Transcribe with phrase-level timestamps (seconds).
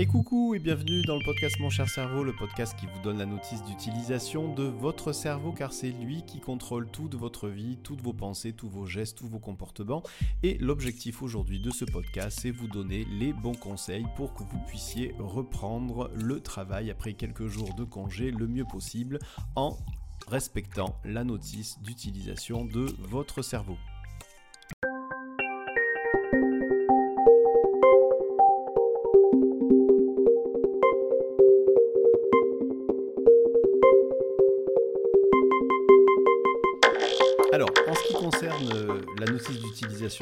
[0.00, 3.18] Et coucou et bienvenue dans le podcast Mon cher cerveau, le podcast qui vous donne
[3.18, 8.00] la notice d'utilisation de votre cerveau car c'est lui qui contrôle toute votre vie, toutes
[8.00, 10.02] vos pensées, tous vos gestes, tous vos comportements.
[10.42, 14.60] Et l'objectif aujourd'hui de ce podcast, c'est vous donner les bons conseils pour que vous
[14.66, 19.18] puissiez reprendre le travail après quelques jours de congé le mieux possible
[19.54, 19.76] en
[20.28, 23.76] respectant la notice d'utilisation de votre cerveau.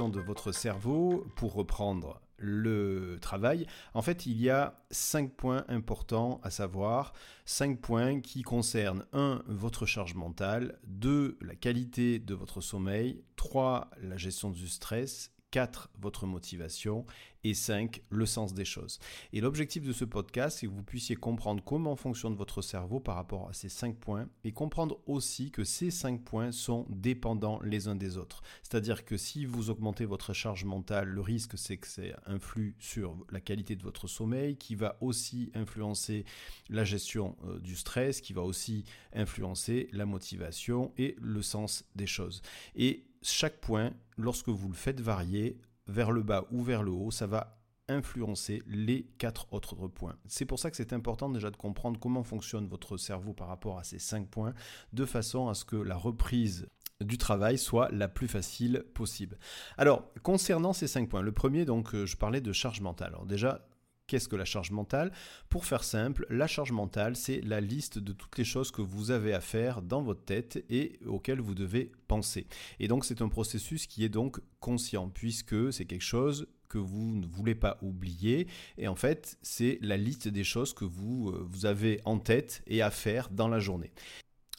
[0.09, 6.41] De votre cerveau, pour reprendre le travail, en fait, il y a cinq points importants
[6.45, 7.12] à savoir.
[7.45, 9.43] Cinq points qui concernent 1.
[9.47, 11.37] Votre charge mentale, 2.
[11.41, 13.91] La qualité de votre sommeil, 3.
[14.01, 15.91] La gestion du stress, 4.
[16.01, 17.05] Votre motivation
[17.45, 18.02] et 5.
[18.11, 18.98] Le sens des choses.
[19.33, 23.16] Et l'objectif de ce podcast, c'est que vous puissiez comprendre comment fonctionne votre cerveau par
[23.16, 27.88] rapport à ces 5 points et comprendre aussi que ces 5 points sont dépendants les
[27.88, 28.43] uns des autres.
[28.63, 33.16] C'est-à-dire que si vous augmentez votre charge mentale, le risque c'est que ça influe sur
[33.30, 36.24] la qualité de votre sommeil, qui va aussi influencer
[36.68, 42.07] la gestion euh, du stress, qui va aussi influencer la motivation et le sens des
[42.07, 42.43] choses.
[42.74, 47.11] Et chaque point, lorsque vous le faites varier vers le bas ou vers le haut,
[47.11, 50.16] ça va influencer les quatre autres points.
[50.27, 53.79] C'est pour ça que c'est important déjà de comprendre comment fonctionne votre cerveau par rapport
[53.79, 54.52] à ces cinq points,
[54.93, 56.69] de façon à ce que la reprise
[57.01, 59.39] du travail soit la plus facile possible.
[59.77, 63.09] Alors, concernant ces cinq points, le premier, donc, euh, je parlais de charge mentale.
[63.09, 63.68] Alors déjà,
[64.09, 65.12] Qu'est-ce que la charge mentale
[65.50, 69.10] Pour faire simple, la charge mentale, c'est la liste de toutes les choses que vous
[69.10, 72.47] avez à faire dans votre tête et auxquelles vous devez penser.
[72.81, 77.16] Et donc c'est un processus qui est donc conscient, puisque c'est quelque chose que vous
[77.16, 78.47] ne voulez pas oublier.
[78.78, 82.62] Et en fait, c'est la liste des choses que vous, euh, vous avez en tête
[82.66, 83.93] et à faire dans la journée.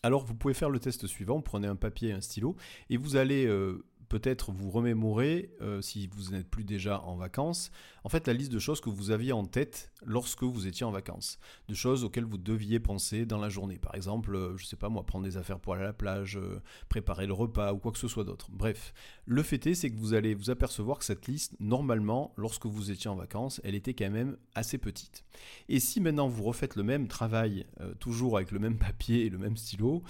[0.03, 2.55] Alors vous pouvez faire le test suivant, prenez un papier et un stylo,
[2.89, 7.71] et vous allez euh, peut-être vous remémorer, euh, si vous n'êtes plus déjà en vacances,
[8.03, 10.91] en fait la liste de choses que vous aviez en tête lorsque vous étiez en
[10.91, 13.77] vacances, de choses auxquelles vous deviez penser dans la journée.
[13.77, 15.93] Par exemple, euh, je ne sais pas moi, prendre des affaires pour aller à la
[15.93, 18.47] plage, euh, préparer le repas ou quoi que ce soit d'autre.
[18.51, 18.93] Bref,
[19.25, 22.91] le fait est, c'est que vous allez vous apercevoir que cette liste, normalement, lorsque vous
[22.91, 25.23] étiez en vacances, elle était quand même assez petite.
[25.67, 27.65] Et si maintenant vous refaites le même travail,
[27.99, 30.03] toujours avec le même papier et le même stylo,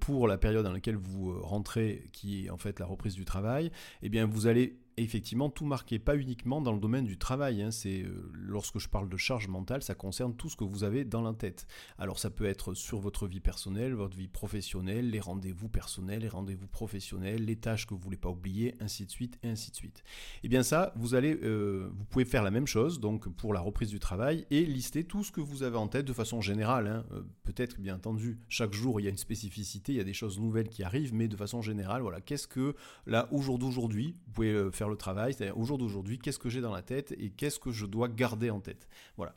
[0.00, 3.70] pour la période dans laquelle vous rentrez, qui est en fait la reprise du travail,
[4.02, 7.62] eh bien vous allez effectivement tout marqué, pas uniquement dans le domaine du travail.
[7.62, 7.70] Hein.
[7.70, 11.04] c'est euh, lorsque je parle de charge mentale, ça concerne tout ce que vous avez
[11.04, 11.66] dans la tête.
[11.98, 16.28] Alors ça peut être sur votre vie personnelle, votre vie professionnelle, les rendez-vous personnels, les
[16.28, 19.76] rendez-vous professionnels, les tâches que vous voulez pas oublier, ainsi de suite et ainsi de
[19.76, 19.98] suite.
[19.98, 23.52] Et eh bien ça, vous allez, euh, vous pouvez faire la même chose donc pour
[23.52, 26.40] la reprise du travail et lister tout ce que vous avez en tête de façon
[26.40, 26.86] générale.
[26.86, 27.04] Hein.
[27.12, 30.14] Euh, peut-être bien entendu chaque jour il y a une spécificité, il y a des
[30.14, 32.74] choses nouvelles qui arrivent, mais de façon générale, voilà, qu'est-ce que
[33.06, 36.48] là au jour d'aujourd'hui, vous pouvez faire le travail, c'est-à-dire au jour d'aujourd'hui, qu'est-ce que
[36.48, 38.88] j'ai dans la tête et qu'est-ce que je dois garder en tête.
[39.16, 39.34] Voilà.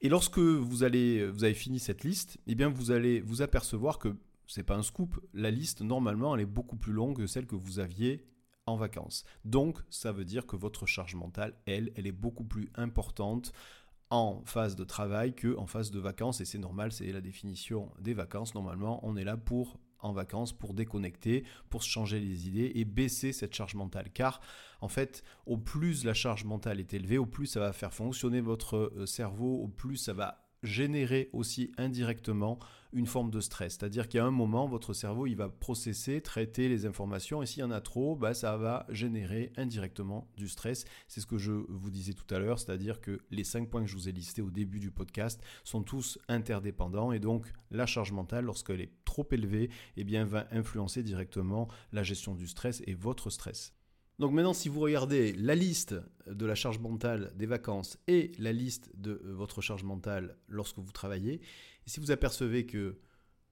[0.00, 3.98] Et lorsque vous allez, vous avez fini cette liste, eh bien vous allez vous apercevoir
[3.98, 4.16] que
[4.46, 7.56] c'est pas un scoop, la liste normalement elle est beaucoup plus longue que celle que
[7.56, 8.26] vous aviez
[8.66, 9.24] en vacances.
[9.44, 13.52] Donc ça veut dire que votre charge mentale, elle, elle est beaucoup plus importante
[14.10, 17.90] en phase de travail que en phase de vacances et c'est normal, c'est la définition
[18.00, 18.54] des vacances.
[18.54, 22.84] Normalement, on est là pour en vacances pour déconnecter, pour se changer les idées et
[22.84, 24.10] baisser cette charge mentale.
[24.12, 24.40] Car
[24.80, 28.40] en fait, au plus la charge mentale est élevée, au plus ça va faire fonctionner
[28.40, 32.58] votre euh, cerveau, au plus ça va générer aussi indirectement
[32.92, 33.72] une forme de stress.
[33.74, 37.64] C'est-à-dire qu'à un moment, votre cerveau, il va processer, traiter les informations, et s'il y
[37.64, 40.84] en a trop, bah, ça va générer indirectement du stress.
[41.08, 43.90] C'est ce que je vous disais tout à l'heure, c'est-à-dire que les cinq points que
[43.90, 48.12] je vous ai listés au début du podcast sont tous interdépendants, et donc la charge
[48.12, 52.94] mentale, lorsqu'elle est trop élevée, eh bien, va influencer directement la gestion du stress et
[52.94, 53.74] votre stress.
[54.18, 55.94] Donc maintenant, si vous regardez la liste
[56.26, 60.78] de la charge mentale des vacances et la liste de euh, votre charge mentale lorsque
[60.78, 62.98] vous travaillez, et si vous apercevez que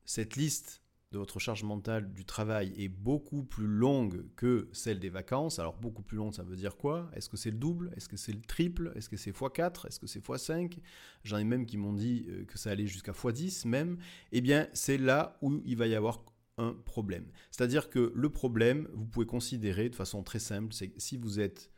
[0.05, 0.83] cette liste
[1.13, 5.59] de votre charge mentale du travail est beaucoup plus longue que celle des vacances.
[5.59, 7.11] Alors beaucoup plus longue, ça veut dire quoi?
[7.15, 7.93] Est-ce que c'est le double?
[7.97, 8.93] Est-ce que c'est le triple?
[8.97, 10.79] Est-ce que c'est x4 Est-ce que c'est x5
[11.23, 13.99] J'en ai même qui m'ont dit euh, que ça allait jusqu'à x10 même.
[14.33, 16.25] Eh bien, c'est là où il va y avoir
[16.59, 17.27] un problème.
[17.51, 21.41] C'est-à-dire que le problème, vous pouvez considérer de façon très simple, c'est que si vous
[21.41, 21.71] êtes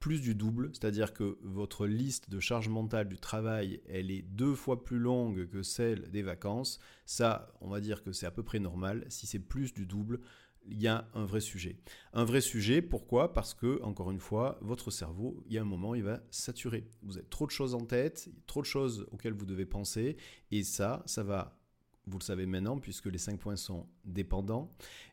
[0.00, 4.54] plus du double, c'est-à-dire que votre liste de charge mentale du travail, elle est deux
[4.54, 8.42] fois plus longue que celle des vacances, ça, on va dire que c'est à peu
[8.42, 9.06] près normal.
[9.08, 10.20] Si c'est plus du double,
[10.66, 11.78] il y a un vrai sujet.
[12.12, 13.32] Un vrai sujet, pourquoi?
[13.32, 16.86] Parce que, encore une fois, votre cerveau, il y a un moment, il va saturer.
[17.02, 20.16] Vous avez trop de choses en tête, trop de choses auxquelles vous devez penser,
[20.50, 21.58] et ça, ça va
[22.06, 24.70] vous le savez maintenant, puisque les cinq points sont dépendants.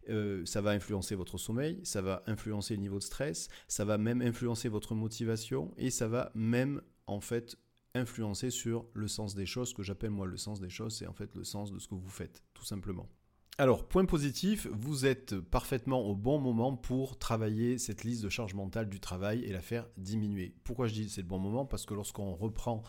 [0.09, 3.97] Euh, ça va influencer votre sommeil, ça va influencer le niveau de stress, ça va
[3.97, 7.57] même influencer votre motivation et ça va même en fait
[7.93, 9.69] influencer sur le sens des choses.
[9.69, 11.87] Ce que j'appelle moi le sens des choses, c'est en fait le sens de ce
[11.87, 13.09] que vous faites, tout simplement.
[13.57, 18.55] Alors, point positif, vous êtes parfaitement au bon moment pour travailler cette liste de charge
[18.55, 20.55] mentale du travail et la faire diminuer.
[20.63, 21.65] Pourquoi je dis c'est le bon moment?
[21.65, 22.81] Parce que lorsqu'on reprend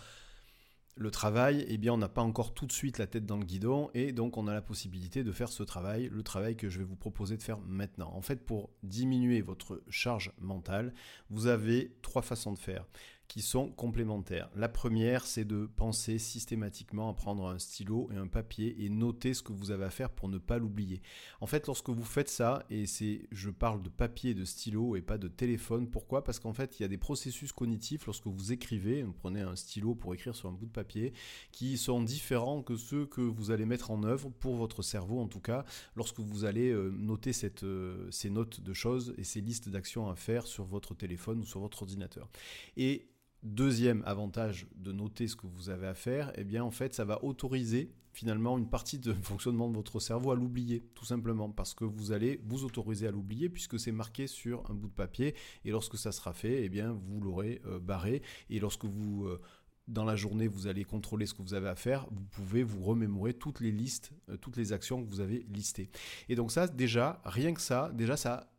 [0.94, 3.44] le travail, eh bien, on n'a pas encore tout de suite la tête dans le
[3.44, 6.78] guidon et donc on a la possibilité de faire ce travail, le travail que je
[6.78, 8.12] vais vous proposer de faire maintenant.
[8.14, 10.92] En fait, pour diminuer votre charge mentale,
[11.30, 12.84] vous avez trois façons de faire
[13.28, 14.50] qui sont complémentaires.
[14.54, 19.32] La première, c'est de penser systématiquement à prendre un stylo et un papier et noter
[19.32, 21.00] ce que vous avez à faire pour ne pas l'oublier.
[21.40, 25.02] En fait, lorsque vous faites ça, et c'est, je parle de papier de stylo et
[25.02, 26.24] pas de téléphone, pourquoi?
[26.24, 29.56] Parce qu'en fait, il y a des processus cognitifs lorsque vous écrivez, vous prenez un
[29.56, 31.14] stylo pour écrire sur un bout de papier,
[31.52, 35.28] qui sont différents que ceux que vous allez mettre en œuvre pour votre cerveau, en
[35.28, 35.64] tout cas,
[35.96, 37.32] lorsque vous allez euh, noter
[37.62, 41.44] euh, ces notes de choses et ces listes d'actions à faire sur votre téléphone ou
[41.44, 42.28] sur votre ordinateur.
[42.76, 43.08] Et
[43.42, 47.04] Deuxième avantage de noter ce que vous avez à faire, eh bien en fait ça
[47.04, 51.74] va autoriser finalement une partie de fonctionnement de votre cerveau à l'oublier, tout simplement, parce
[51.74, 55.34] que vous allez vous autoriser à l'oublier puisque c'est marqué sur un bout de papier
[55.64, 59.40] et lorsque ça sera fait, eh bien vous l'aurez euh, barré et lorsque vous euh,
[59.88, 62.82] dans la journée, vous allez contrôler ce que vous avez à faire, vous pouvez vous
[62.82, 65.90] remémorer toutes les listes, euh, toutes les actions que vous avez listées.
[66.28, 68.51] Et donc ça, déjà, rien que ça, déjà ça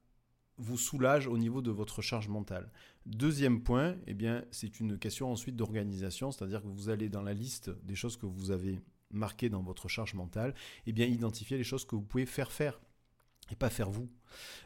[0.63, 2.71] vous soulage au niveau de votre charge mentale.
[3.06, 7.33] Deuxième point, eh bien, c'est une question ensuite d'organisation, c'est-à-dire que vous allez dans la
[7.33, 8.80] liste des choses que vous avez
[9.12, 10.56] marquées dans votre charge mentale,
[10.88, 12.80] eh bien, identifier les choses que vous pouvez faire faire
[13.51, 14.10] et pas faire vous,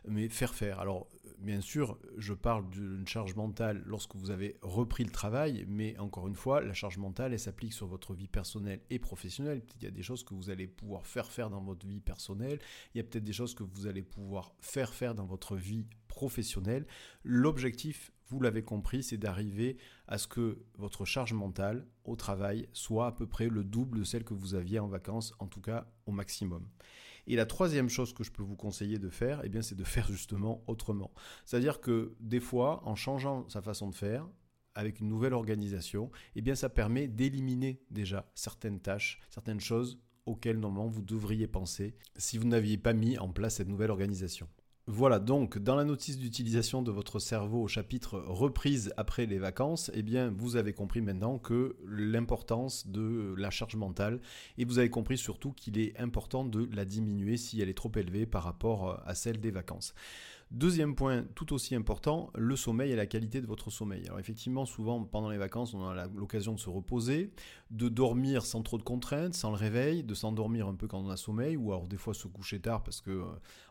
[0.07, 0.79] mais faire faire.
[0.79, 1.07] Alors,
[1.39, 6.27] bien sûr, je parle d'une charge mentale lorsque vous avez repris le travail, mais encore
[6.27, 9.61] une fois, la charge mentale, elle s'applique sur votre vie personnelle et professionnelle.
[9.77, 12.59] Il y a des choses que vous allez pouvoir faire faire dans votre vie personnelle,
[12.93, 15.85] il y a peut-être des choses que vous allez pouvoir faire faire dans votre vie
[16.07, 16.87] professionnelle.
[17.23, 23.07] L'objectif, vous l'avez compris, c'est d'arriver à ce que votre charge mentale au travail soit
[23.07, 25.87] à peu près le double de celle que vous aviez en vacances, en tout cas
[26.05, 26.67] au maximum.
[27.27, 29.83] Et la troisième chose que je peux vous conseiller de faire, eh bien, c'est de
[29.83, 31.11] faire justement autrement.
[31.45, 34.27] C'est-à-dire que des fois, en changeant sa façon de faire,
[34.75, 40.59] avec une nouvelle organisation, eh bien, ça permet d'éliminer déjà certaines tâches, certaines choses auxquelles
[40.59, 44.47] normalement vous devriez penser si vous n'aviez pas mis en place cette nouvelle organisation.
[44.89, 49.91] Voilà, donc dans la notice d'utilisation de votre cerveau au chapitre reprise après les vacances,
[49.93, 54.21] eh bien vous avez compris maintenant que l'importance de la charge mentale
[54.57, 57.91] et vous avez compris surtout qu'il est important de la diminuer si elle est trop
[57.97, 59.93] élevée par rapport à celle des vacances.
[60.51, 64.05] Deuxième point, tout aussi important, le sommeil et la qualité de votre sommeil.
[64.05, 67.31] Alors effectivement, souvent pendant les vacances, on a l'occasion de se reposer,
[67.69, 71.09] de dormir sans trop de contraintes, sans le réveil, de s'endormir un peu quand on
[71.09, 73.25] a sommeil, ou alors des fois se coucher tard parce que euh,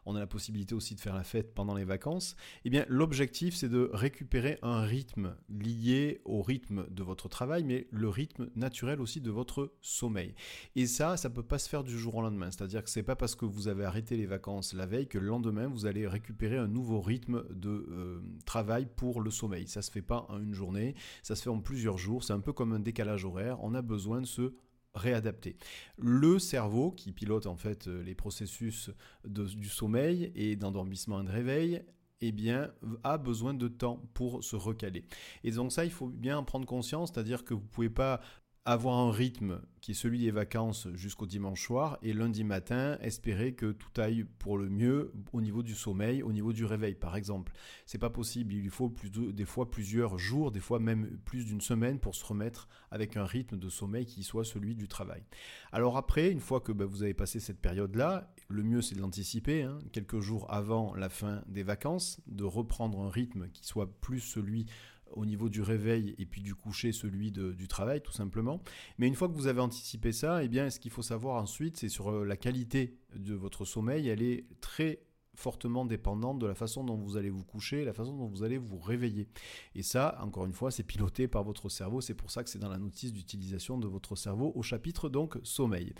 [0.05, 2.37] on a la possibilité aussi de faire la fête pendant les vacances.
[2.64, 7.87] Eh bien, l'objectif, c'est de récupérer un rythme lié au rythme de votre travail, mais
[7.90, 10.34] le rythme naturel aussi de votre sommeil.
[10.76, 12.50] Et ça, ça peut pas se faire du jour au lendemain.
[12.50, 15.26] C'est-à-dire que c'est pas parce que vous avez arrêté les vacances la veille que le
[15.26, 19.69] lendemain vous allez récupérer un nouveau rythme de euh, travail pour le sommeil.
[19.69, 22.25] Ça se fait pas en une journée, ça se fait en plusieurs jours.
[22.25, 23.59] C'est un peu comme un décalage horaire.
[23.63, 24.55] On a besoin de se
[24.95, 25.57] réadapter.
[25.99, 28.90] Le cerveau, qui pilote en fait euh, les processus
[29.25, 31.83] du sommeil et d'endormissement et de réveil,
[32.23, 32.73] eh bien,
[33.05, 35.05] a besoin de temps pour se recaler.
[35.45, 38.21] Et donc ça, il faut bien en prendre conscience, c'est-à-dire que vous ne pouvez pas
[38.66, 43.54] avoir un rythme qui est celui des vacances jusqu'au dimanche soir et lundi matin espérer
[43.54, 47.14] que tout aille pour le mieux au niveau du sommeil, au niveau du réveil par
[47.14, 47.52] exemple.
[47.87, 51.61] C'est pas possible, il faut plus des fois plusieurs jours, des fois même plus d'une
[51.61, 55.23] semaine pour se remettre avec un rythme de sommeil qui soit celui du travail.
[55.70, 59.00] Alors après, une fois que bah, vous avez passé cette période-là, le mieux c'est de
[59.00, 64.00] l'anticiper, hein, quelques jours avant la fin des vacances, de reprendre un rythme qui soit
[64.00, 64.66] plus celui
[65.13, 68.61] au niveau du réveil et puis du coucher, celui du travail, tout simplement.
[68.99, 71.77] Mais une fois que vous avez anticipé ça, eh bien, ce qu'il faut savoir ensuite,
[71.77, 74.09] c'est sur euh, la qualité de votre sommeil.
[74.09, 75.01] Elle est très
[75.37, 78.59] fortement dépendante de la façon dont vous allez vous coucher, la façon dont vous allez
[78.59, 79.29] vous réveiller.
[79.75, 82.01] Et ça, encore une fois, c'est piloté par votre cerveau.
[82.01, 85.39] C'est pour ça que c'est dans la notice d'utilisation de votre cerveau au chapitre donc
[85.43, 85.95] sommeil.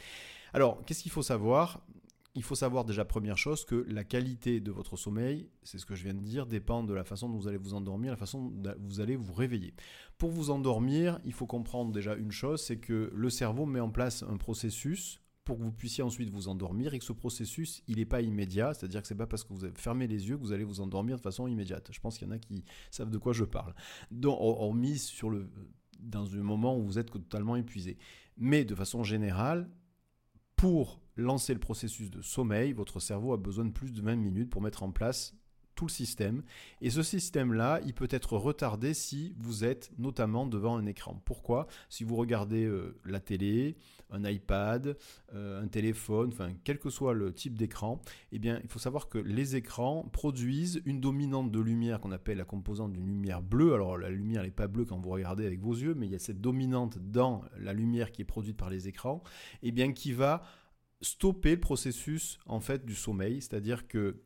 [0.53, 1.87] Alors, qu'est-ce qu'il faut savoir?
[2.37, 5.95] Il faut savoir déjà première chose que la qualité de votre sommeil, c'est ce que
[5.95, 8.51] je viens de dire, dépend de la façon dont vous allez vous endormir, la façon
[8.51, 9.75] dont vous allez vous réveiller.
[10.19, 13.91] Pour vous endormir, il faut comprendre déjà une chose, c'est que le cerveau met en
[13.91, 17.97] place un processus pour que vous puissiez ensuite vous endormir et que ce processus, il
[17.97, 20.43] n'est pas immédiat, c'est-à-dire que c'est pas parce que vous avez fermé les yeux que
[20.43, 21.89] vous allez vous endormir de façon immédiate.
[21.91, 23.75] Je pense qu'il y en a qui savent de quoi je parle.
[24.11, 25.49] Donc, on, mise sur le,
[26.01, 27.97] dans un moment où vous êtes totalement épuisé.
[28.37, 29.71] Mais de façon générale,
[30.57, 34.51] pour lancer le processus de sommeil, votre cerveau a besoin de plus de 20 minutes
[34.51, 35.35] pour mettre en place
[35.77, 36.43] tout le système.
[36.81, 41.23] Et ce système-là, il peut être retardé si vous êtes notamment devant un écran.
[41.25, 41.69] Pourquoi?
[41.89, 43.77] Si vous regardez euh, la télé,
[44.11, 44.97] un iPad,
[45.35, 48.01] euh, un téléphone, enfin quel que soit le type d'écran,
[48.33, 52.39] eh bien il faut savoir que les écrans produisent une dominante de lumière qu'on appelle
[52.39, 53.75] la composante d'une lumière bleue.
[53.75, 56.17] Alors la lumière n'est pas bleue quand vous regardez avec vos yeux, mais il y
[56.17, 59.23] a cette dominante dans la lumière qui est produite par les écrans,
[59.63, 60.43] eh bien qui va
[61.03, 64.23] stopper le processus en fait du sommeil, c'est-à-dire que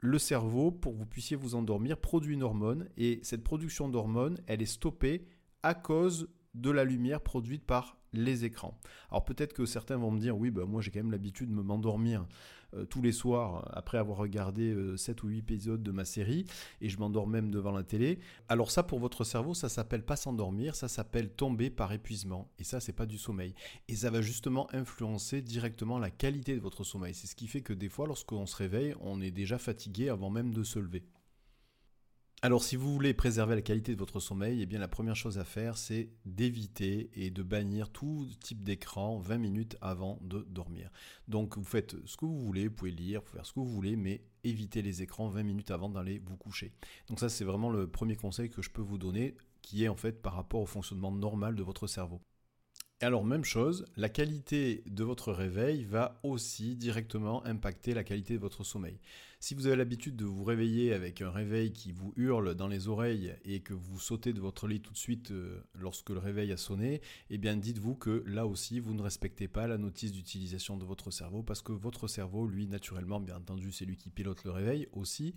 [0.00, 2.88] le cerveau, pour que vous puissiez vous endormir, produit une hormone.
[2.96, 5.26] Et cette production d'hormones, elle est stoppée
[5.62, 8.78] à cause de la lumière produite par les écrans.
[9.10, 11.60] Alors peut-être que certains vont me dire oui, bah, moi j'ai quand même l'habitude de
[11.60, 12.26] m'endormir
[12.74, 16.44] euh, tous les soirs après avoir regardé 7 euh, ou 8 épisodes de ma série
[16.80, 18.18] et je m'endors même devant la télé.
[18.48, 22.64] Alors ça pour votre cerveau, ça s'appelle pas s'endormir, ça s'appelle tomber par épuisement et
[22.64, 23.54] ça c'est pas du sommeil.
[23.88, 27.14] Et ça va justement influencer directement la qualité de votre sommeil.
[27.14, 30.30] C'est ce qui fait que des fois lorsqu'on se réveille, on est déjà fatigué avant
[30.30, 31.04] même de se lever.
[32.42, 35.36] Alors si vous voulez préserver la qualité de votre sommeil, eh bien la première chose
[35.36, 40.88] à faire c'est d'éviter et de bannir tout type d'écran 20 minutes avant de dormir.
[41.28, 43.60] Donc vous faites ce que vous voulez, vous pouvez lire, vous pouvez faire ce que
[43.60, 46.72] vous voulez, mais évitez les écrans 20 minutes avant d'aller vous coucher.
[47.08, 49.96] Donc ça c'est vraiment le premier conseil que je peux vous donner qui est en
[49.96, 52.22] fait par rapport au fonctionnement normal de votre cerveau.
[53.02, 58.40] Alors même chose, la qualité de votre réveil va aussi directement impacter la qualité de
[58.40, 58.98] votre sommeil.
[59.42, 62.88] Si vous avez l'habitude de vous réveiller avec un réveil qui vous hurle dans les
[62.88, 66.52] oreilles et que vous sautez de votre lit tout de suite euh, lorsque le réveil
[66.52, 70.76] a sonné, eh bien dites-vous que là aussi vous ne respectez pas la notice d'utilisation
[70.76, 74.44] de votre cerveau parce que votre cerveau, lui, naturellement, bien entendu, c'est lui qui pilote
[74.44, 75.32] le réveil aussi,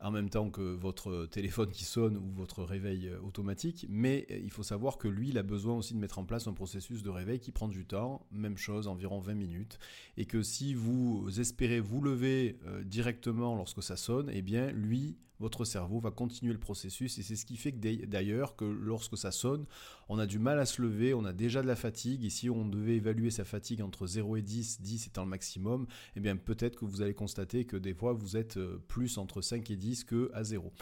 [0.00, 4.38] en même temps que votre téléphone qui sonne ou votre réveil euh, automatique, mais euh,
[4.38, 7.02] il faut savoir que lui, il a besoin aussi de mettre en place un processus
[7.02, 9.78] de réveil qui prend du temps, même chose, environ 20 minutes,
[10.18, 15.64] et que si vous espérez vous lever directement lorsque ça sonne, eh bien lui, votre
[15.64, 19.30] cerveau va continuer le processus et c'est ce qui fait que d'ailleurs que lorsque ça
[19.30, 19.66] sonne,
[20.08, 22.48] on a du mal à se lever, on a déjà de la fatigue et si
[22.48, 25.86] on devait évaluer sa fatigue entre 0 et 10, 10 étant le maximum,
[26.16, 29.42] eh bien peut-être que vous allez constater que des fois vous êtes euh, plus entre
[29.42, 30.72] 5 et 10 que à 0.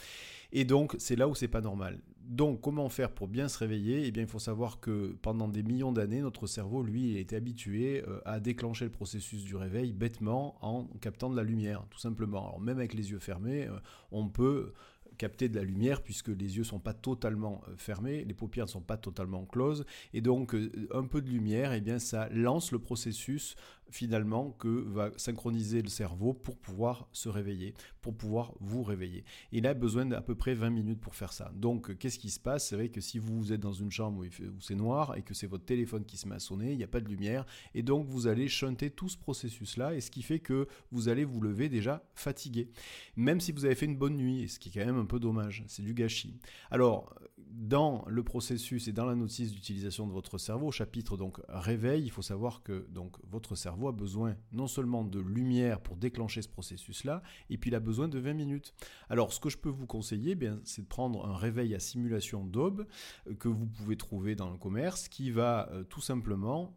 [0.53, 2.01] Et donc c'est là où c'est pas normal.
[2.27, 4.07] Donc, comment faire pour bien se réveiller?
[4.07, 8.03] Eh bien, il faut savoir que pendant des millions d'années, notre cerveau, lui, était habitué
[8.09, 12.49] euh, à déclencher le processus du réveil bêtement en captant de la lumière, tout simplement.
[12.49, 13.79] Alors, même avec les yeux fermés, euh,
[14.11, 14.73] on peut
[15.19, 18.71] capter de la lumière puisque les yeux sont pas totalement euh, fermés, les paupières ne
[18.71, 20.57] sont pas totalement closes et donc
[20.93, 23.55] un peu de lumière eh bien ça lance le processus
[23.91, 29.25] finalement que va synchroniser le cerveau pour pouvoir se réveiller, pour pouvoir vous réveiller.
[29.53, 31.53] Il a besoin d'à peu près 20 minutes pour faire ça.
[31.55, 32.69] Donc qu'est-ce qui se passe?
[32.69, 35.47] C'est vrai que si vous êtes dans une chambre où, c'est noir et que c'est
[35.47, 38.09] votre téléphone qui se met à sonner, il n'y a pas de lumière et donc
[38.09, 41.69] vous allez chanter tout ce processus-là et ce qui fait que vous allez vous lever
[41.69, 42.71] déjà fatigué.
[43.17, 45.21] Même si vous avez fait une bonne nuit, ce qui est quand même un peu
[45.21, 46.37] dommage, c'est du gâchis.
[46.71, 52.05] Alors dans le processus et dans la notice d'utilisation de votre cerveau, chapitre donc réveil,
[52.05, 56.43] il faut savoir que donc votre cerveau a besoin non seulement de lumière pour déclencher
[56.43, 58.75] ce processus-là, et puis il a besoin de 20 minutes.
[59.09, 61.79] Alors ce que je peux vous conseiller, eh bien, c'est de prendre un réveil à
[61.79, 62.87] simulation d'aube
[63.29, 66.75] euh, que vous pouvez trouver dans le commerce, qui va euh, tout simplement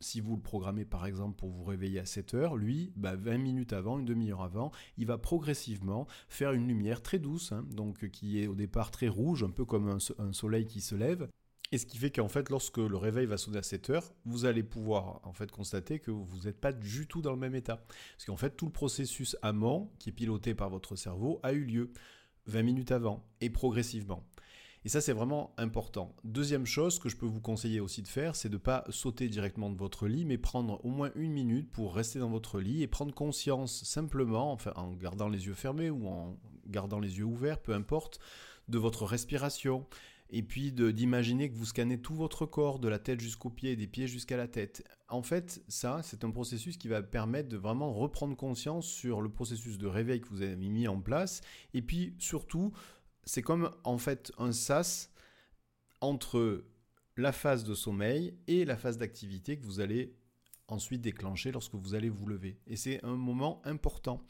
[0.00, 3.38] si vous le programmez par exemple pour vous réveiller à 7 heures, lui, 20 bah,
[3.38, 8.08] minutes avant, une demi-heure avant, il va progressivement faire une lumière très douce, hein, donc
[8.10, 11.28] qui est au départ très rouge, un peu comme un, soleil qui se lève.
[11.70, 14.46] Et ce qui fait qu'en fait, lorsque le réveil va sonner à 7 heures, vous
[14.46, 17.84] allez pouvoir en fait constater que vous n'êtes pas du tout dans le même état.
[18.16, 21.64] Parce qu'en fait, tout le processus amont, qui est piloté par votre cerveau, a eu
[21.64, 21.90] lieu
[22.46, 24.24] 20 minutes avant et progressivement.
[24.84, 26.14] Et ça, c'est vraiment important.
[26.24, 29.28] Deuxième chose que je peux vous conseiller aussi de faire, c'est de ne pas sauter
[29.28, 32.82] directement de votre lit, mais prendre au moins une minute pour rester dans votre lit
[32.82, 37.60] et prendre conscience simplement, en gardant les yeux fermés ou en gardant les yeux ouverts,
[37.60, 38.20] peu importe,
[38.68, 39.86] de votre respiration.
[40.30, 43.86] Et puis d'imaginer que vous scannez tout votre corps, de la tête jusqu'aux pieds, des
[43.86, 44.84] pieds jusqu'à la tête.
[45.08, 49.30] En fait, ça, c'est un processus qui va permettre de vraiment reprendre conscience sur le
[49.30, 51.40] processus de réveil que vous avez mis en place.
[51.72, 52.72] Et puis surtout,
[53.24, 55.10] c'est comme en fait un sas
[56.00, 56.64] entre
[57.16, 60.14] la phase de sommeil et la phase d'activité que vous allez
[60.68, 62.58] ensuite déclencher lorsque vous allez vous lever.
[62.66, 64.22] Et c'est un moment important.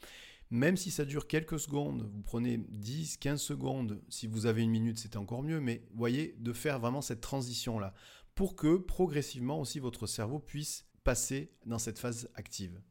[0.51, 4.71] Même si ça dure quelques secondes, vous prenez 10, 15 secondes, si vous avez une
[4.71, 7.93] minute c'est encore mieux, mais voyez, de faire vraiment cette transition-là,
[8.33, 12.81] pour que progressivement aussi votre cerveau puisse passer dans cette phase active.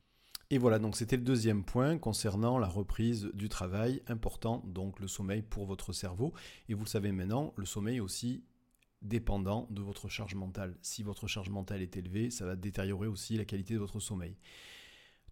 [0.51, 5.09] Et voilà, donc c'était le deuxième point concernant la reprise du travail, important donc le
[5.09, 6.33] sommeil pour votre cerveau.
[6.69, 8.45] Et vous le savez maintenant, le sommeil aussi
[9.03, 10.77] dépendant de votre charge mentale.
[10.81, 14.37] Si votre charge mentale est élevée, ça va détériorer aussi la qualité de votre sommeil.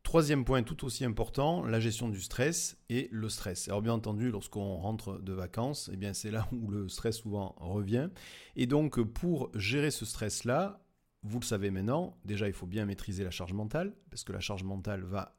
[0.07, 3.67] Troisième point tout aussi important, la gestion du stress et le stress.
[3.67, 8.09] Alors bien entendu, lorsqu'on rentre de vacances, eh c'est là où le stress souvent revient.
[8.55, 10.81] Et donc pour gérer ce stress-là,
[11.25, 14.39] vous le savez maintenant, déjà il faut bien maîtriser la charge mentale, parce que la
[14.39, 15.37] charge mentale va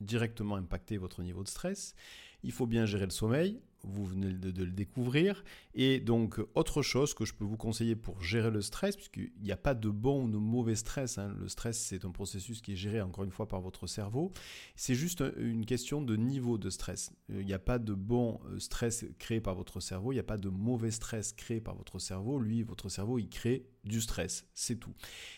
[0.00, 1.96] directement impacter votre niveau de stress.
[2.44, 5.44] Il faut bien gérer le sommeil, vous venez de, le découvrir.
[5.74, 9.52] Et donc, autre chose que je peux vous conseiller pour gérer le stress, puisqu'il n'y
[9.52, 11.34] a pas de bon ou de mauvais stress, hein.
[11.38, 14.30] le stress c'est un processus qui est géré encore une fois par votre cerveau,
[14.76, 17.12] c'est juste une question de niveau de stress.
[17.28, 20.24] Il n'y a pas de bon euh, stress créé par votre cerveau, il n'y a
[20.24, 22.38] pas de mauvais stress créé par votre cerveau.
[22.38, 24.94] Lui, votre cerveau, il crée du stress, c'est tout.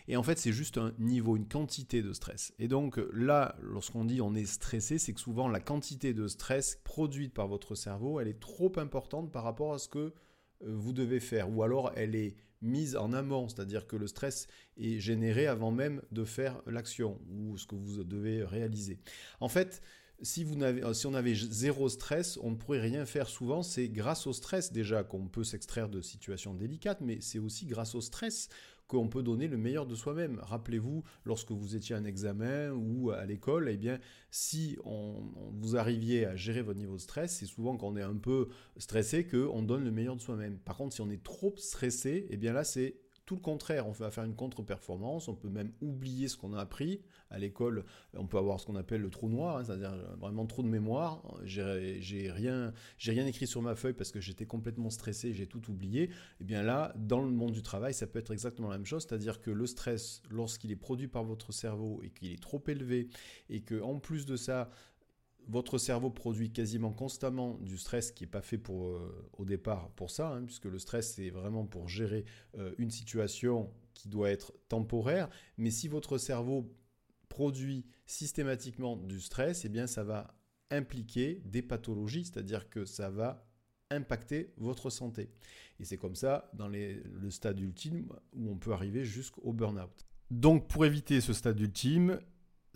[0.07, 2.53] Et en fait, c'est juste un niveau, une quantité de stress.
[2.59, 6.79] Et donc là, lorsqu'on dit on est stressé, c'est que souvent la quantité de stress
[6.83, 10.13] produite par votre cerveau, elle est trop importante par rapport à ce que euh,
[10.61, 11.49] vous devez faire.
[11.49, 16.01] Ou alors elle est mise en amont, c'est-à-dire que le stress est généré avant même
[16.11, 18.99] de faire l'action ou ce que vous devez réaliser.
[19.39, 19.81] En fait,
[20.21, 20.55] si, vous
[20.93, 23.63] si on avait zéro stress, on ne pourrait rien faire souvent.
[23.63, 27.95] C'est grâce au stress déjà qu'on peut s'extraire de situations délicates, mais c'est aussi grâce
[27.95, 28.49] au stress
[28.87, 30.39] qu'on peut donner le meilleur de soi-même.
[30.41, 33.99] Rappelez-vous, lorsque vous étiez à un examen ou à l'école, eh bien,
[34.31, 38.01] si on, vous arriviez à gérer votre niveau de stress, c'est souvent quand on est
[38.01, 38.47] un peu
[38.77, 40.57] stressé qu'on donne le meilleur de soi-même.
[40.59, 42.95] Par contre, si on est trop stressé, eh bien là, c'est
[43.27, 46.61] tout le contraire, on va faire une contre-performance, on peut même oublier ce qu'on a
[46.61, 47.01] appris.
[47.29, 50.45] À l'école, on peut avoir ce qu'on appelle le trou noir, hein, c'est-à-dire euh, vraiment
[50.45, 51.21] trop de mémoire.
[51.43, 52.71] J'ai rien,
[53.27, 56.03] écrit sur ma feuille parce que j'étais complètement stressé, j'ai tout oublié.
[56.03, 58.85] Et eh bien là, dans le monde du travail, ça peut être exactement la même
[58.85, 62.63] chose, c'est-à-dire que le stress, lorsqu'il est produit par votre cerveau et qu'il est trop
[62.67, 63.09] élevé,
[63.49, 64.69] et que en plus de ça,
[65.47, 69.89] votre cerveau produit quasiment constamment du stress qui n'est pas fait pour, euh, au départ
[69.91, 72.25] pour ça, hein, puisque le stress c'est vraiment pour gérer
[72.57, 75.29] euh, une situation qui doit être temporaire.
[75.57, 76.73] Mais si votre cerveau
[77.29, 80.35] produit systématiquement du stress, eh bien ça va
[80.69, 83.47] impliquer des pathologies, c'est-à-dire que ça va
[83.89, 85.29] impacter votre santé.
[85.79, 90.05] Et c'est comme ça dans le stade ultime où on peut arriver jusqu'au burn-out.
[90.29, 92.19] Donc pour éviter ce stade ultime,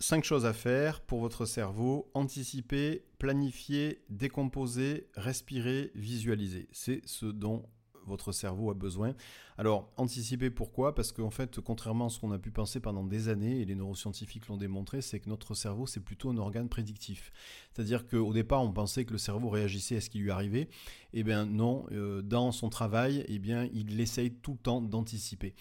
[0.02, 2.10] Cinq choses à faire pour votre cerveau.
[2.14, 6.68] Anticiper, planifier, décomposer, respirer, visualiser.
[6.72, 7.62] C'est ce dont
[8.06, 9.14] votre cerveau a besoin.
[9.58, 10.94] Alors, anticiper pourquoi?
[10.94, 13.74] Parce qu'en fait, contrairement à ce qu'on a pu penser pendant des années, et les
[13.74, 17.32] neuroscientifiques l'ont démontré, c'est que notre cerveau, c'est plutôt un organe prédictif.
[17.72, 20.68] C'est-à-dire qu'au départ, on pensait que le cerveau réagissait à ce qui lui arrivait.
[21.12, 25.54] Eh bien non, euh, dans son travail, eh bien, il essaye tout le temps d'anticiper.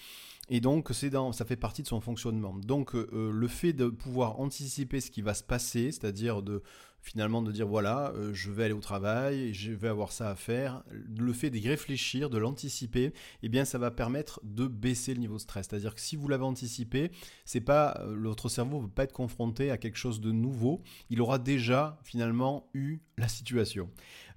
[0.50, 2.54] Et donc, dans, ça fait partie de son fonctionnement.
[2.58, 6.62] Donc, euh, le fait de pouvoir anticiper ce qui va se passer, c'est-à-dire de
[7.02, 10.36] finalement de dire voilà, euh, je vais aller au travail, je vais avoir ça à
[10.36, 15.20] faire, le fait d'y réfléchir, de l'anticiper, eh bien ça va permettre de baisser le
[15.20, 15.68] niveau de stress.
[15.70, 17.12] C'est-à-dire que si vous l'avez anticipé,
[17.56, 21.40] euh, votre cerveau ne va pas être confronté à quelque chose de nouveau, il aura
[21.40, 23.90] déjà finalement eu la situation.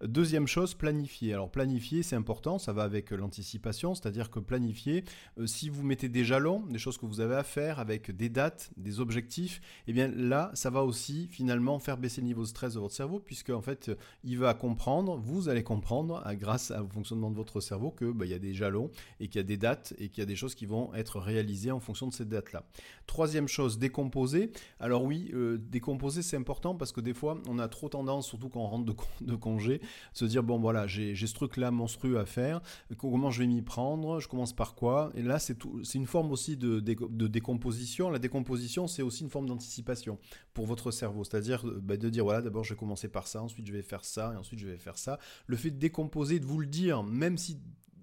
[0.02, 1.32] Deuxième chose, planifier.
[1.34, 5.04] Alors planifier, c'est important, ça va avec l'anticipation, c'est-à-dire que planifier,
[5.38, 8.28] euh, si vous mettez des jalons, des choses que vous avez à faire avec des
[8.28, 12.48] dates, des objectifs, eh bien là, ça va aussi finalement faire baisser le niveau de
[12.48, 13.90] stress de votre cerveau, puisque en fait,
[14.24, 18.30] il va comprendre, vous allez comprendre, grâce au fonctionnement de votre cerveau, que bah, il
[18.30, 20.36] y a des jalons et qu'il y a des dates et qu'il y a des
[20.36, 22.64] choses qui vont être réalisées en fonction de ces dates-là.
[23.06, 24.50] Troisième chose, décomposer.
[24.80, 28.48] Alors oui, euh, décomposer c'est important parce que des fois, on a trop tendance, surtout
[28.48, 29.80] quand on rentre de, de congé,
[30.12, 32.60] se dire bon voilà, j'ai ce truc-là monstrueux à faire,
[32.96, 35.10] comment je vais m'y prendre, je commence par quoi?
[35.14, 35.56] Et là, c'est
[35.94, 38.10] une forme aussi de, de, décomposition.
[38.10, 40.18] La décomposition, c'est aussi une forme d'anticipation
[40.52, 43.42] pour votre cerveau, c'est-à-dire euh, bah, de dire voilà d'abord je vais commencer par ça,
[43.42, 45.18] ensuite je vais faire ça, et ensuite je vais faire ça.
[45.46, 47.58] Le fait de décomposer, de vous le dire, même si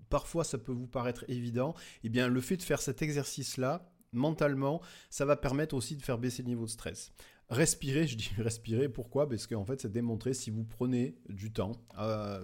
[0.10, 4.82] parfois ça peut vous paraître évident, eh bien le fait de faire cet exercice-là, mentalement,
[5.10, 7.12] ça va permettre aussi de faire baisser le niveau de stress.
[7.52, 9.28] Respirer, je dis respirer, pourquoi?
[9.28, 11.74] Parce qu'en fait, c'est démontré si vous prenez du temps,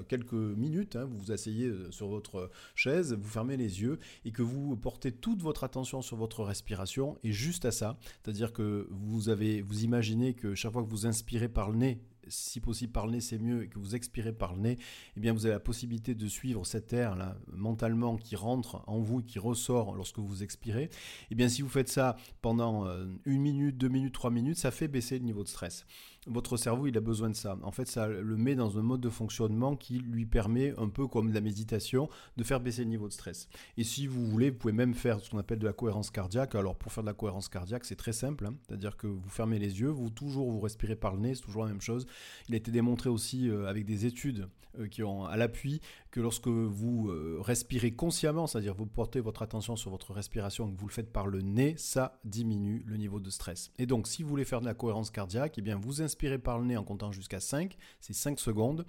[0.09, 4.31] quelques minutes, hein, vous vous asseyez euh, sur votre chaise, vous fermez les yeux et
[4.31, 8.89] que vous portez toute votre attention sur votre respiration et juste à ça, c'est-à-dire que
[8.91, 12.91] vous avez, vous imaginez que chaque fois que vous inspirez par le nez, si possible
[12.91, 14.77] par le nez c'est mieux, et que vous expirez par le nez,
[15.15, 17.15] eh bien vous avez la possibilité de suivre cet air
[17.51, 20.89] mentalement qui rentre en vous qui ressort lorsque vous expirez.
[21.31, 24.71] Eh bien si vous faites ça pendant euh, une minute, deux minutes, trois minutes, ça
[24.71, 25.85] fait baisser le niveau de stress.
[26.27, 27.57] Votre cerveau, il a besoin de ça.
[27.63, 31.07] En fait, ça le met dans un mode de fonctionnement qui lui permet, un peu
[31.07, 33.47] comme la méditation, de faire baisser le niveau de stress.
[33.77, 36.55] Et si vous voulez, vous pouvez même faire ce qu'on appelle de la cohérence cardiaque.
[36.55, 38.45] Alors, pour faire de la cohérence cardiaque, c'est très simple.
[38.45, 38.55] Hein.
[38.67, 41.63] C'est-à-dire que vous fermez les yeux, vous toujours vous respirez par le nez, c'est toujours
[41.63, 42.05] la même chose.
[42.49, 44.47] Il a été démontré aussi euh, avec des études
[44.79, 45.81] euh, qui ont à l'appui
[46.17, 50.73] que lorsque vous euh, respirez consciemment, c'est-à-dire vous portez votre attention sur votre respiration et
[50.73, 53.71] que vous le faites par le nez, ça diminue le niveau de stress.
[53.77, 56.57] Et donc, si vous voulez faire de la cohérence cardiaque, eh bien, vous inspirez par
[56.57, 58.83] le nez en comptant jusqu'à 5, c'est 5 secondes.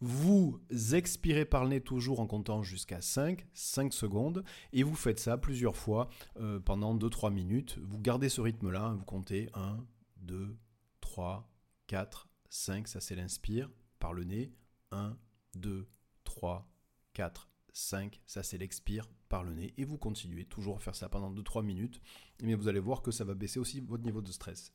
[0.00, 0.60] Vous
[0.92, 5.38] expirez par le nez toujours en comptant jusqu'à 5, 5 secondes, et vous faites ça
[5.38, 6.08] plusieurs fois
[6.40, 7.78] euh, pendant 2-3 minutes.
[7.84, 9.78] Vous gardez ce rythme-là, vous comptez 1,
[10.22, 10.56] 2,
[11.00, 11.48] 3,
[11.86, 14.52] 4, 5, ça c'est l'inspire par le nez.
[14.90, 15.16] 1,
[15.54, 15.86] 2,
[16.24, 16.68] 3,
[17.12, 19.74] 4, 5, ça c'est l'expire par le nez.
[19.76, 22.00] Et vous continuez toujours à faire ça pendant 2-3 minutes.
[22.42, 24.72] Mais vous allez voir que ça va baisser aussi votre niveau de stress.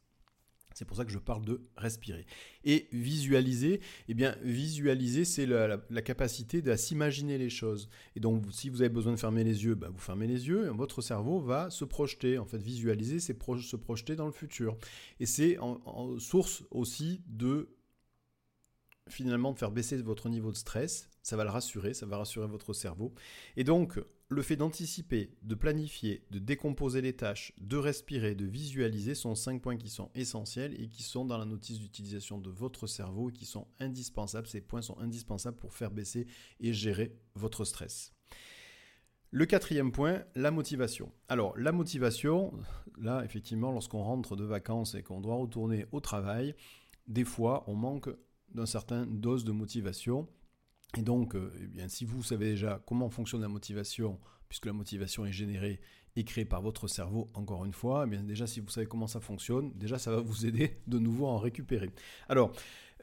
[0.75, 2.25] C'est pour ça que je parle de respirer.
[2.63, 7.89] Et visualiser, eh bien, visualiser, c'est la, capacité de s'imaginer les choses.
[8.15, 10.67] Et donc, si vous avez besoin de fermer les yeux, ben, vous fermez les yeux,
[10.67, 12.37] et votre cerveau va se projeter.
[12.37, 14.77] En fait, visualiser, c'est se projeter dans le futur.
[15.19, 17.69] Et c'est en source aussi de
[19.11, 22.47] finalement de faire baisser votre niveau de stress, ça va le rassurer, ça va rassurer
[22.47, 23.13] votre cerveau.
[23.55, 29.15] Et donc, le fait d'anticiper, de planifier, de décomposer les tâches, de respirer, de visualiser
[29.15, 32.87] sont cinq points qui sont essentiels et qui sont dans la notice d'utilisation de votre
[32.87, 34.47] cerveau et qui sont indispensables.
[34.47, 36.27] Ces points sont indispensables pour faire baisser
[36.59, 38.13] et gérer votre stress.
[39.31, 41.11] Le quatrième point, la motivation.
[41.27, 42.51] Alors, la motivation,
[42.99, 46.55] là, effectivement, lorsqu'on rentre de vacances et qu'on doit retourner au travail,
[47.07, 48.09] des fois, on manque
[48.53, 50.27] d'une certaine dose de motivation.
[50.97, 54.73] Et donc, euh, eh bien, si vous savez déjà comment fonctionne la motivation, puisque la
[54.73, 55.79] motivation est générée
[56.15, 59.07] et créée par votre cerveau, encore une fois, eh bien déjà si vous savez comment
[59.07, 61.91] ça fonctionne, déjà ça va vous aider de nouveau à en récupérer.
[62.27, 62.51] Alors,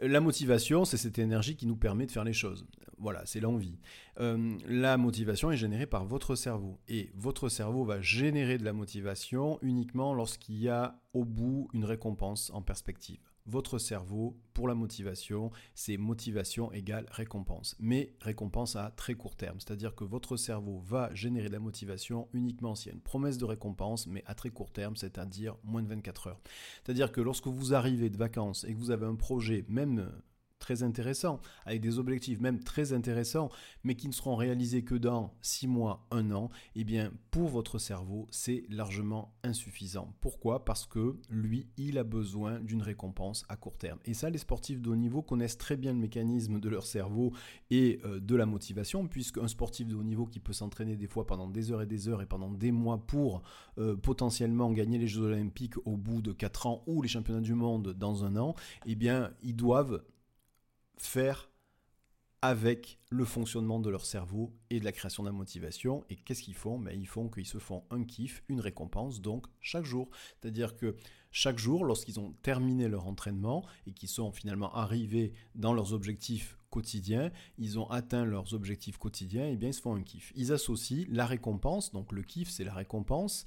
[0.02, 2.66] la motivation, c'est cette énergie qui nous permet de faire les choses.
[2.98, 3.78] Voilà, c'est l'envie.
[4.20, 6.78] Euh, la motivation est générée par votre cerveau.
[6.88, 11.84] Et votre cerveau va générer de la motivation uniquement lorsqu'il y a au bout une
[11.84, 17.76] récompense en perspective votre cerveau pour la motivation, c'est motivation égale récompense.
[17.78, 22.28] Mais récompense à très court terme, c'est-à-dire que votre cerveau va générer de la motivation
[22.32, 25.82] uniquement s'il y a une promesse de récompense, mais à très court terme, c'est-à-dire moins
[25.82, 26.40] de 24 heures.
[26.84, 30.10] C'est-à-dire que lorsque vous arrivez de vacances et que vous avez un projet, même
[30.58, 33.50] très intéressants, avec des objectifs même très intéressants,
[33.84, 37.78] mais qui ne seront réalisés que dans 6 mois, 1 an, eh bien pour votre
[37.78, 40.14] cerveau, c'est largement insuffisant.
[40.20, 40.64] Pourquoi?
[40.64, 43.98] Parce que lui, il a besoin d'une récompense à court terme.
[44.04, 47.32] Et ça, les sportifs de haut niveau connaissent très bien le mécanisme de leur cerveau
[47.70, 51.06] et euh, de la motivation, puisque un sportif de haut niveau qui peut s'entraîner des
[51.06, 53.42] fois pendant des heures et des heures et pendant des mois pour
[53.78, 57.54] euh, potentiellement gagner les Jeux olympiques au bout de 4 ans ou les championnats du
[57.54, 58.54] monde dans un an,
[58.86, 60.02] eh bien, ils doivent
[60.98, 61.50] faire
[62.42, 66.04] avec le fonctionnement de leur cerveau et de la création de la motivation.
[66.10, 66.78] Et qu'est-ce qu'ils font?
[66.78, 70.08] Ben, Ils font qu'ils se font un kiff, une récompense, donc chaque jour.
[70.40, 70.96] C'est-à-dire que
[71.30, 76.56] chaque jour, lorsqu'ils ont terminé leur entraînement et qu'ils sont finalement arrivés dans leurs objectifs
[76.70, 80.32] quotidiens, ils ont atteint leurs objectifs quotidiens, et eh bien ils se font un kiff.
[80.36, 83.44] Ils associent la récompense, donc le kiff c'est la récompense,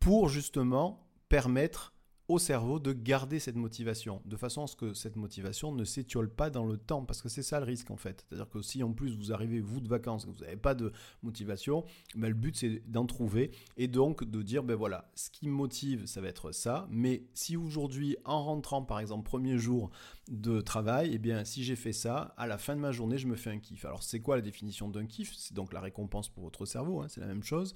[0.00, 1.92] pour justement permettre
[2.28, 6.28] au cerveau de garder cette motivation, de façon à ce que cette motivation ne s'étiole
[6.28, 8.26] pas dans le temps, parce que c'est ça le risque en fait.
[8.28, 10.92] C'est-à-dire que si en plus vous arrivez, vous, de vacances, que vous n'avez pas de
[11.22, 15.48] motivation, ben, le but c'est d'en trouver, et donc de dire, ben voilà, ce qui
[15.48, 19.90] me motive, ça va être ça, mais si aujourd'hui, en rentrant par exemple, premier jour
[20.28, 23.26] de travail, eh bien si j'ai fait ça, à la fin de ma journée, je
[23.26, 23.86] me fais un kiff.
[23.86, 25.34] Alors c'est quoi la définition d'un kiff?
[25.34, 27.74] C'est donc la récompense pour votre cerveau, hein, c'est la même chose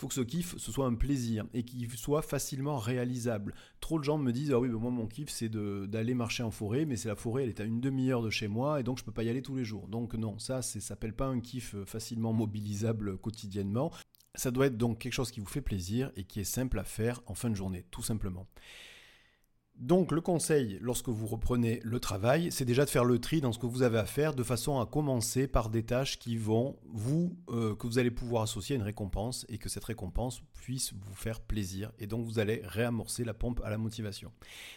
[0.00, 3.54] faut que ce kiff, ce soit un plaisir et qu'il soit facilement réalisable.
[3.80, 6.50] Trop de gens me disent, ah oui, mais moi mon kiff c'est d'aller marcher en
[6.50, 8.98] forêt, mais c'est la forêt, elle est à une demi-heure de chez moi et donc
[8.98, 9.88] je peux pas y aller tous les jours.
[9.88, 13.92] Donc non, ça, ça s'appelle pas un kiff facilement mobilisable quotidiennement.
[14.36, 16.84] Ça doit être donc quelque chose qui vous fait plaisir et qui est simple à
[16.84, 18.46] faire en fin de journée, tout simplement.
[19.80, 23.50] Donc le conseil lorsque vous reprenez le travail, c'est déjà de faire le tri dans
[23.50, 26.76] ce que vous avez à faire de façon à commencer par des tâches qui vont
[26.92, 30.92] vous euh, que vous allez pouvoir associer à une récompense et que cette récompense puisse
[30.92, 34.30] vous faire plaisir et donc vous allez réamorcer la pompe à la motivation.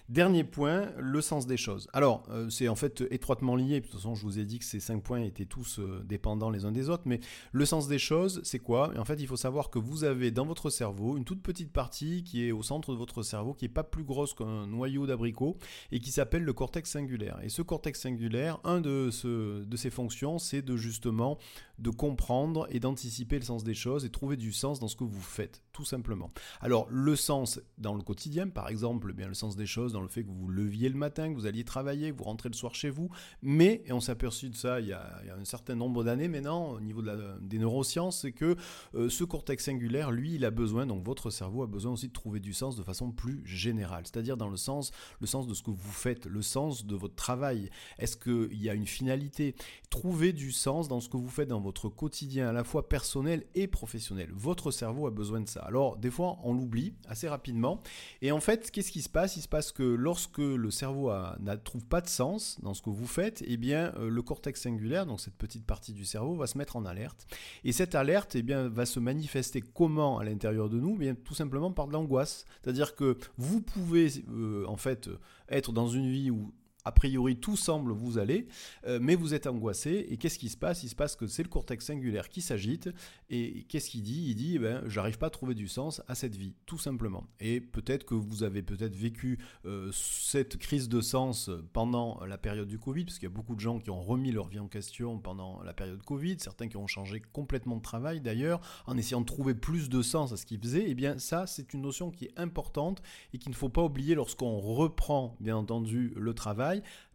[0.08, 1.90] Dernier point, le sens des choses.
[1.92, 4.66] Alors euh, c'est en fait étroitement lié, de toute façon je vous ai dit que
[4.66, 7.20] ces cinq points étaient tous euh, dépendants les uns des autres, mais
[7.52, 8.94] le sens des choses c'est quoi?
[8.98, 12.24] En fait il faut savoir que vous avez dans votre cerveau une toute petite partie
[12.24, 15.58] qui est au centre de votre cerveau qui est pas plus grosse qu'un noyau d'abricot
[15.92, 17.40] et qui s'appelle le cortex singulaire.
[17.44, 21.38] Et ce cortex singulaire, un de, ce, de ses fonctions, c'est de justement
[21.80, 25.04] de comprendre et d'anticiper le sens des choses et trouver du sens dans ce que
[25.04, 26.32] vous faites, tout simplement.
[26.62, 30.02] Alors, le sens dans le quotidien, par exemple, eh bien le sens des choses dans
[30.02, 32.56] le fait que vous leviez le matin, que vous alliez travailler, que vous rentrez le
[32.56, 33.10] soir chez vous,
[33.42, 36.74] mais, et on s'est aperçu de ça il y, a, un certain nombre d'années maintenant,
[36.74, 37.02] au niveau
[37.42, 38.56] des neurosciences, c'est que
[38.96, 42.14] euh, ce cortex singulaire, lui, il a besoin, donc votre cerveau a besoin aussi de
[42.14, 45.64] trouver du sens de façon plus générale, c'est-à-dire dans le sens, le sens de ce
[45.64, 47.70] que vous faites, le sens de votre travail.
[47.98, 49.56] Est-ce qu'il y a une finalité?
[49.90, 53.46] Trouver du sens dans ce que vous faites dans votre quotidien, à la fois personnel
[53.56, 54.30] et professionnel.
[54.34, 55.62] Votre cerveau a besoin de ça.
[55.62, 57.82] Alors, des fois, on l'oublie assez rapidement.
[58.22, 59.38] Et en fait, qu'est-ce qui se passe?
[59.38, 62.90] Il se passe que lorsque le cerveau ne trouve pas de sens dans ce que
[62.90, 66.48] vous faites, eh bien, euh, le cortex singulaire, donc cette petite partie du cerveau, va
[66.48, 67.26] se mettre en alerte.
[67.64, 70.96] Et cette alerte, eh bien, va se manifester comment à l'intérieur de nous?
[70.96, 72.46] Eh bien, Tout simplement par de l'angoisse.
[72.62, 75.10] C'est-à-dire que vous pouvez, euh, en fait,
[75.50, 76.54] être dans une vie où
[76.86, 78.48] a priori tout semble vous aller,
[78.86, 80.84] euh, mais vous êtes angoissé, et qu'est-ce qui se passe?
[80.84, 82.90] Il se passe que c'est le cortex singulaire qui s'agite,
[83.30, 84.26] et qu'est-ce qu'il dit?
[84.28, 87.28] Il dit, eh ben, j'arrive pas à trouver du sens à cette vie, tout simplement.
[87.40, 92.68] Et peut-être que vous avez peut-être vécu euh, cette crise de sens pendant la période
[92.68, 94.68] du Covid, parce qu'il y a beaucoup de gens qui ont remis leur vie en
[94.68, 99.22] question pendant la période Covid, certains qui ont changé complètement de travail d'ailleurs, en essayant
[99.22, 101.82] de trouver plus de sens à ce qu'ils faisaient, et eh bien ça c'est une
[101.82, 103.02] notion qui est importante,
[103.34, 106.73] et qu'il ne faut pas oublier lorsqu'on reprend, bien entendu, le travail,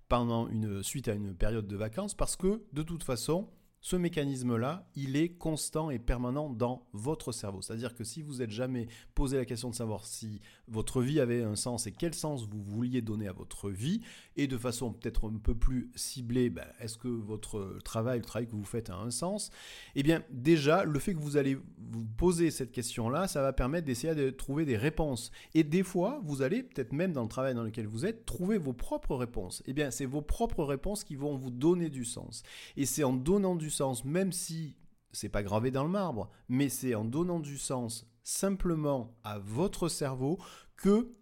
[0.08, 3.48] pendant une suite à une période de vacances parce que de toute façon,
[3.80, 7.62] ce mécanisme-là, il est constant et permanent dans votre cerveau.
[7.62, 11.42] C'est-à-dire que si vous n'êtes jamais posé la question de savoir si votre vie avait
[11.42, 14.00] un sens et quel sens vous vouliez donner à votre vie,
[14.36, 18.46] et de façon peut-être un peu plus ciblée, ben, est-ce que votre travail, le travail
[18.46, 19.50] que vous faites a un sens?
[19.94, 23.86] Eh bien déjà, le fait que vous allez vous poser cette question-là, ça va permettre
[23.86, 25.30] d'essayer de trouver des réponses.
[25.54, 28.58] Et des fois, vous allez, peut-être même dans le travail dans lequel vous êtes, trouver
[28.58, 29.62] vos propres réponses.
[29.66, 32.42] Eh bien, c'est vos propres réponses qui vont vous donner du sens.
[32.76, 34.76] Et c'est en donnant du sens, même si
[35.12, 39.88] c'est pas gravé dans le marbre, mais c'est en donnant du sens simplement à votre
[39.88, 40.38] cerveau
[40.76, 41.14] que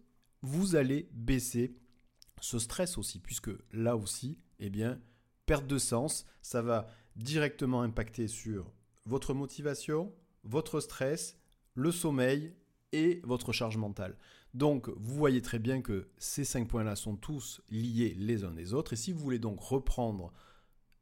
[0.43, 1.77] vous allez baisser
[2.41, 5.01] ce stress aussi, puisque là aussi, eh bien,
[5.47, 8.73] perte de sens, ça va directement impacter sur
[9.07, 10.13] votre motivation,
[10.45, 11.39] votre stress,
[11.75, 12.55] le sommeil
[12.93, 14.17] et votre charge mentale.
[14.55, 18.73] Donc, vous voyez très bien que ces cinq points-là sont tous liés les uns des
[18.75, 18.95] autres.
[18.95, 20.33] Et si vous voulez donc reprendre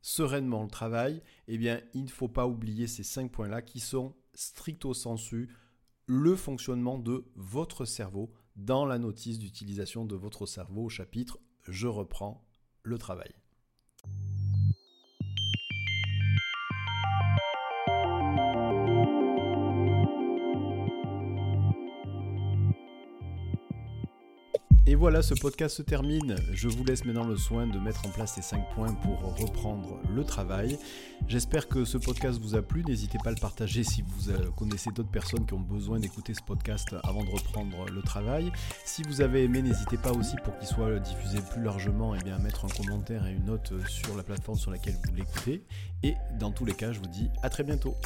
[0.05, 4.15] sereinement le travail, eh bien, il ne faut pas oublier ces cinq points-là qui sont
[4.35, 5.49] stricto sensu
[6.05, 11.87] le fonctionnement de votre cerveau dans la notice d'utilisation de votre cerveau au chapitre Je
[11.87, 12.47] reprends
[12.83, 13.33] le travail.
[24.87, 26.37] Et voilà, ce podcast se termine.
[26.53, 29.99] Je vous laisse maintenant le soin de mettre en place les 5 points pour reprendre
[30.15, 30.79] le travail.
[31.27, 32.85] J'espère que ce podcast vous a plu.
[32.85, 36.35] N'hésitez pas à le partager si vous euh, connaissez d'autres personnes qui ont besoin d'écouter
[36.35, 38.53] ce podcast avant de reprendre le travail.
[38.85, 42.25] Si vous avez aimé, n'hésitez pas aussi pour qu'il soit diffusé plus largement et eh
[42.25, 45.65] bien, à mettre un commentaire et une note sur la plateforme sur laquelle vous l'écoutez.
[46.03, 47.97] Et dans tous les cas, je vous dis à très bientôt.